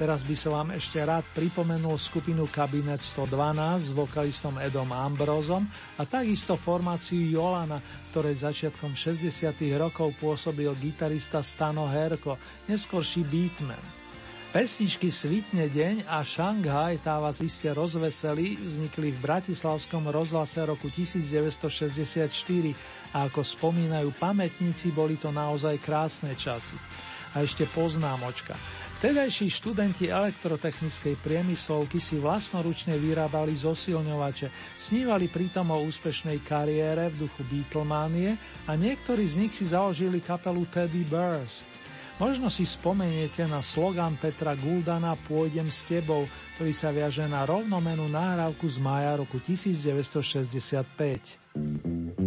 [0.00, 3.36] Teraz by som vám ešte rád pripomenul skupinu Kabinet 112
[3.84, 5.68] s vokalistom Edom Ambrozom
[6.00, 9.28] a takisto formáciu Jolana, ktorej začiatkom 60.
[9.76, 13.84] rokov pôsobil gitarista Stano Herko, neskorší beatman.
[14.56, 22.32] Pesničky Svitne deň a Šanghaj tá vás iste rozveseli vznikli v Bratislavskom rozhlase roku 1964
[23.12, 26.80] a ako spomínajú pamätníci, boli to naozaj krásne časy.
[27.34, 28.58] A ešte poznámočka.
[29.00, 37.40] Vtedajší študenti elektrotechnickej priemyslovky si vlastnoručne vyrábali zosilňovače, snívali pritom o úspešnej kariére v duchu
[37.48, 38.36] Beatlemanie
[38.68, 41.64] a niektorí z nich si založili kapelu Teddy Bears.
[42.20, 46.28] Možno si spomeniete na slogan Petra Guldana Pôjdem s tebou,
[46.60, 52.19] ktorý sa viaže na rovnomenú nahrávku z mája roku 1965.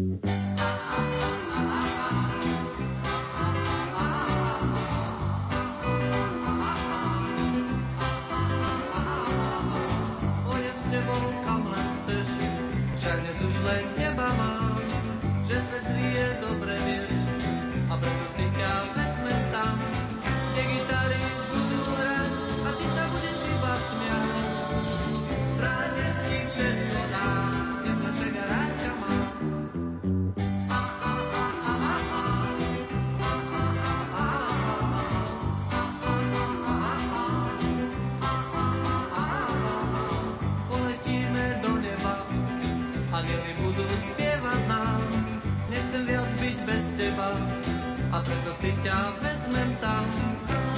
[48.63, 50.03] si ťa vezmem tam,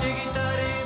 [0.01, 0.84] či gitary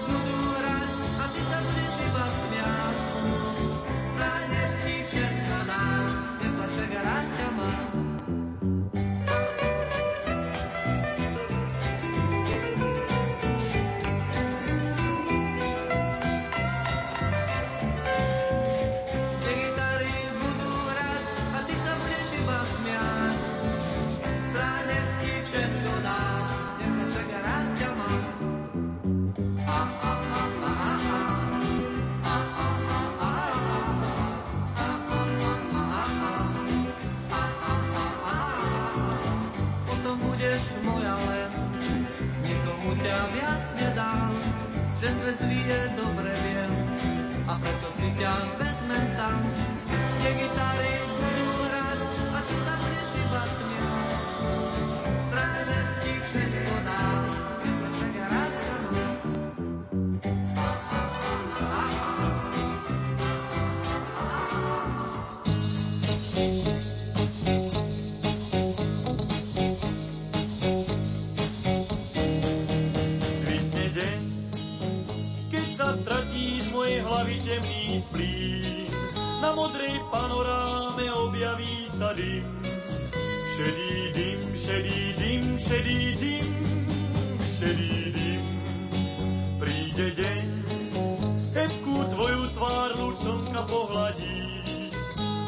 [48.19, 49.39] ťa vezmem tam,
[50.19, 51.08] kde gitary
[77.19, 78.87] hlavy temný splín.
[79.43, 82.47] Na modrej panoráme objaví sa dym.
[83.59, 86.47] Šedý dym, šedý dym, šedý dym,
[87.43, 88.43] šedý dym.
[89.59, 90.47] Príde deň,
[91.59, 94.39] Evku tvoju tvár slnka pohladí.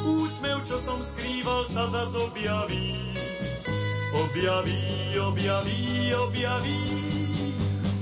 [0.04, 3.16] Úsmev, čo som skrýval, sa zas objaví.
[4.12, 4.84] Objaví,
[5.24, 5.80] objaví,
[6.20, 6.84] objaví,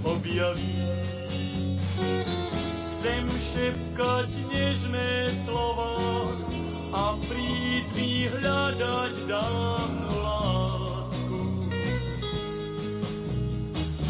[0.01, 0.78] objaví.
[3.39, 5.95] Šepkať nežné slova
[6.91, 11.39] a prítmi hľadať dávnu lásku.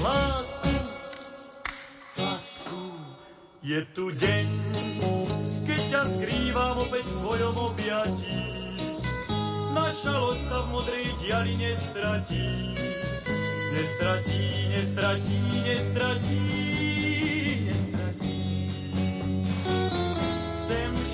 [0.02, 0.76] Lásku
[2.02, 2.90] sladkú.
[3.62, 4.50] Je tu deň,
[5.62, 8.42] keď ťa skrývam opäť v svojom objatí.
[9.78, 11.54] Naša loď sa v modrej diali.
[11.54, 12.74] Nestratí,
[13.78, 14.42] nestratí,
[14.74, 15.40] nestratí,
[15.70, 16.79] nestratí.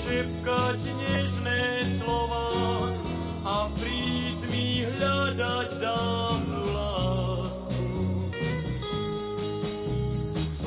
[0.05, 1.61] Šepkať nežné
[1.97, 2.49] slova
[3.41, 7.89] a prítmi hľadať dávnu lásku.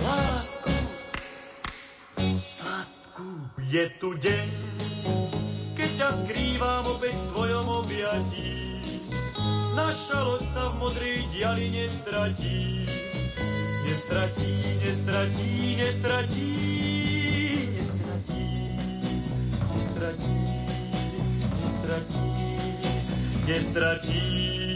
[0.02, 0.74] Lásku
[2.42, 3.30] sladkú.
[3.70, 4.48] Je tu deň,
[5.78, 8.54] keď ťa skrývam opäť v svojom objatí.
[9.78, 11.70] Naša loď sa v modrej diali.
[11.70, 12.90] Nestratí,
[13.86, 16.77] nestratí, nestratí, nestratí,
[19.98, 20.32] nestratí,
[21.60, 22.28] nestratí,
[23.46, 24.67] nestratí.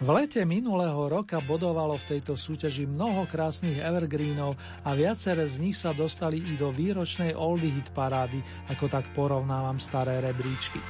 [0.00, 5.76] V lete minulého roka bodovalo v tejto súťaži mnoho krásnych evergreenov a viaceré z nich
[5.76, 8.40] sa dostali i do výročnej oldie hit parády,
[8.72, 10.80] ako tak porovnávam staré rebríčky.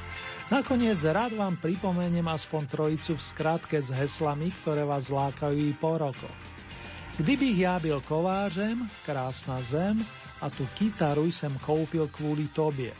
[0.47, 5.99] Nakoniec rád vám pripomeniem aspoň trojicu v skratke s heslami, ktoré vás lákajú i po
[5.99, 6.39] rokoch.
[7.19, 10.07] Kdybych ja byl kovářem, krásna zem
[10.39, 12.95] a tú kytaru sem koupil kvôli tobie.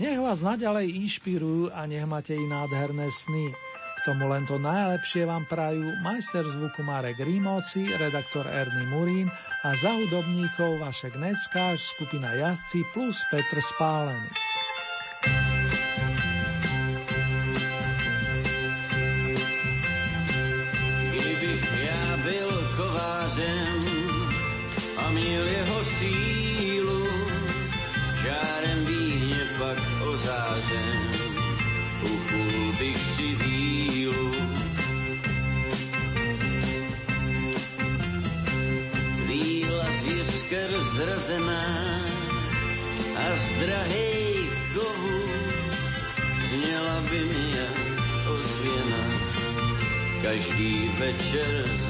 [0.00, 3.73] Nech vás naďalej inšpirujú a nech máte i nádherné sny
[4.04, 9.32] tomu len to najlepšie vám prajú majster zvuku Marek Rímovci, redaktor Erny Murín
[9.64, 14.28] a za hudobníkov Vašek Neckáš, skupina Jazdci plus Petr Spálený.
[50.34, 51.83] každý večer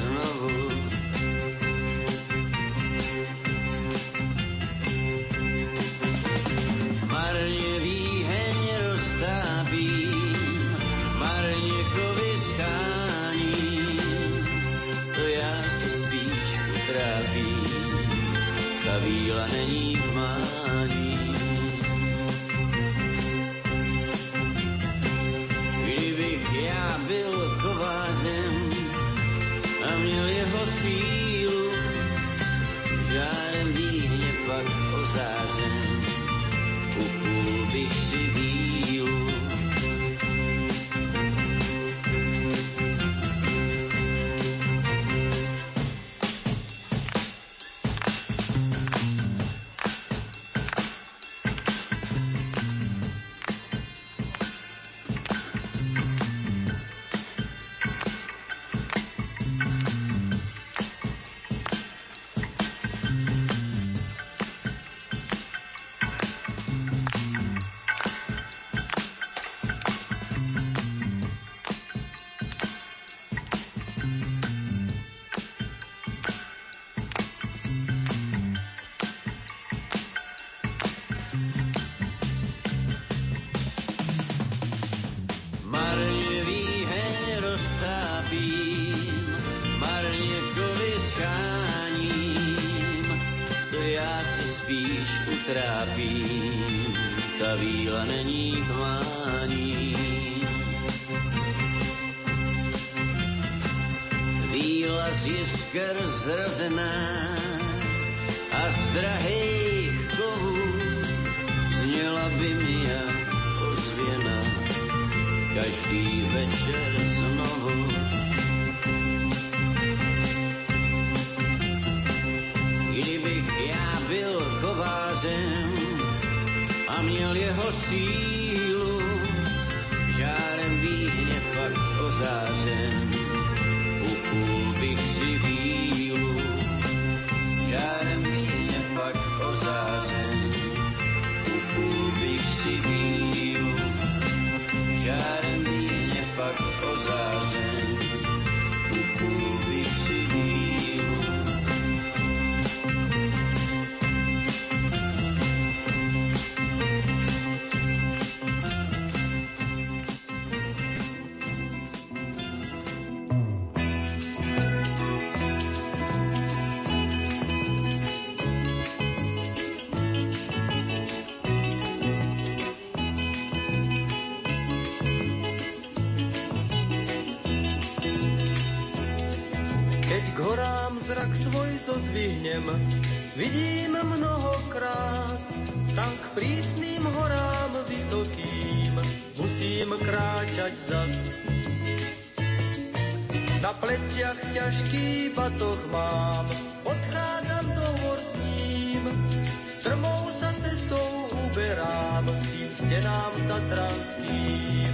[202.75, 204.93] stenám tatranským.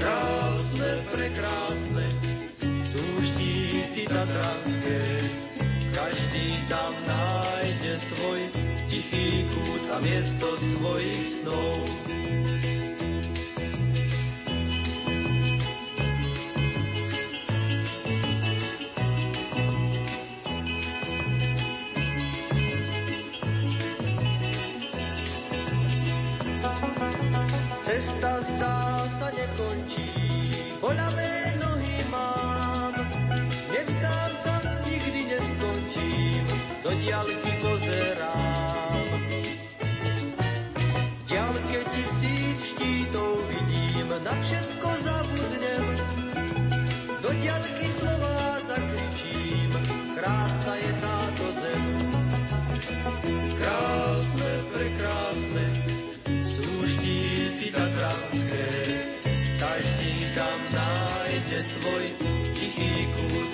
[0.00, 2.06] Krásne, prekrásne
[2.80, 5.00] sú štíty tatranské,
[5.92, 8.40] každý tam nájde svoj
[8.88, 11.76] tichý kút a miesto svojich snov.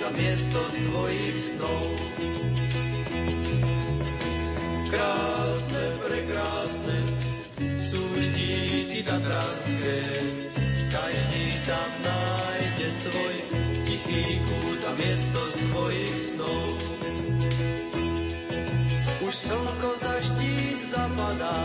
[0.01, 1.85] na miesto svojich snov.
[4.89, 6.97] Krásne, prekrásne
[7.77, 9.97] sú štíty tatranské,
[10.89, 13.35] každý tam nájde svoj
[13.85, 16.69] tichý kút a miesto svojich snov.
[19.21, 21.61] Už slnko za štít zapadá,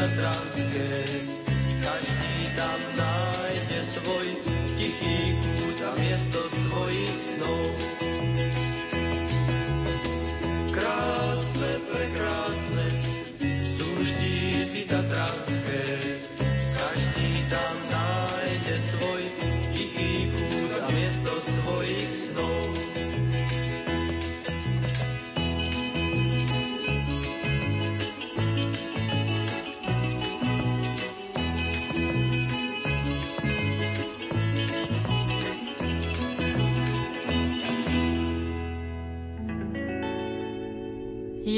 [0.00, 1.39] štíty tatranské,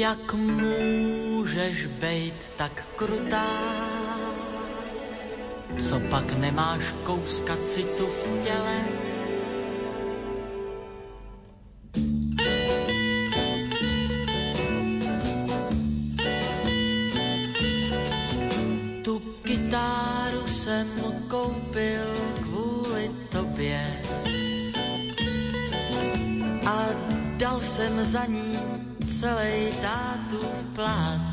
[0.03, 3.47] Jak můžeš být tak krutá?
[5.77, 8.79] Co pak nemáš kouska citu v těle?
[19.03, 20.87] Tu kytáru jsem
[21.27, 22.07] koupil
[22.43, 24.01] kvůli tobě
[26.67, 26.85] a
[27.37, 28.42] dal jsem za ní
[29.19, 30.41] celý tátu
[30.75, 31.31] plán.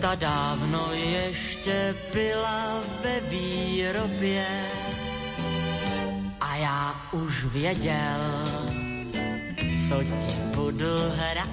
[0.00, 4.46] Ta dávno ještě byla ve výrobě
[6.40, 8.20] a já už věděl,
[9.88, 11.50] co ti budu hrát.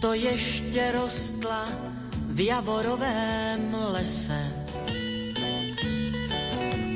[0.00, 1.68] To ještě rostla
[2.28, 4.52] v javorovém lese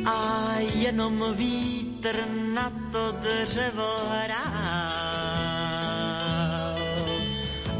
[0.06, 1.35] a jenom
[2.07, 4.37] vítr na to dřevo hrál.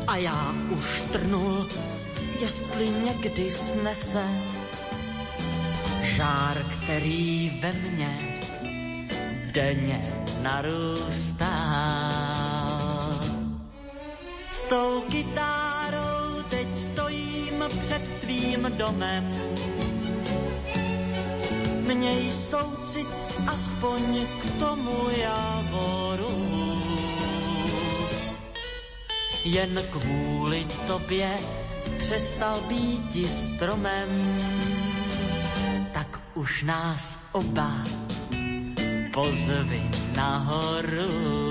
[0.07, 1.66] A já už trnul,
[2.40, 4.27] jestli někdy snese
[6.03, 8.40] žár, který ve mně
[9.53, 10.12] denně
[10.43, 11.57] narůstá.
[14.51, 19.31] S tou kytárou teď stojím před tvým domem
[21.86, 26.36] Měj soucit aspoň k tomu javoru.
[29.44, 31.39] Jen kvůli tobě
[31.98, 34.10] přestal být stromem,
[35.93, 37.70] tak už nás oba
[39.14, 41.47] pozvi nahoru.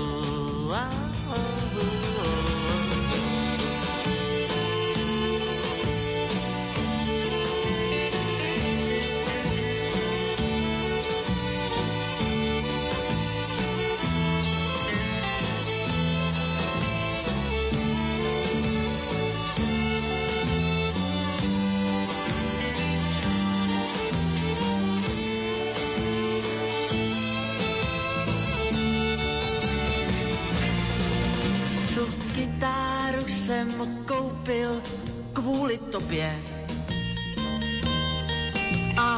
[0.66, 1.05] Tu
[35.96, 36.28] tobě
[38.96, 39.10] a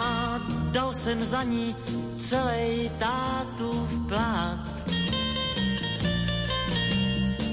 [0.70, 1.76] dal jsem za ní
[2.18, 4.62] celý tátův plát.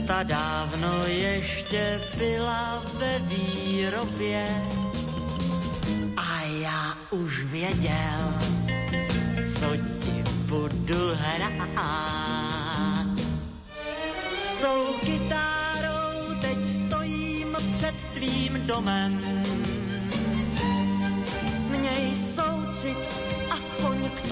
[0.07, 4.61] Ta dávno ještě byla ve výrobě
[6.18, 8.22] a já už věděl,
[9.53, 9.68] co
[10.06, 11.85] ti budu hrát.
[14.43, 15.55] S tou kytárou
[18.16, 19.20] tvým domem.
[21.70, 22.98] Měj soucit
[23.52, 24.26] aspoň k tomu,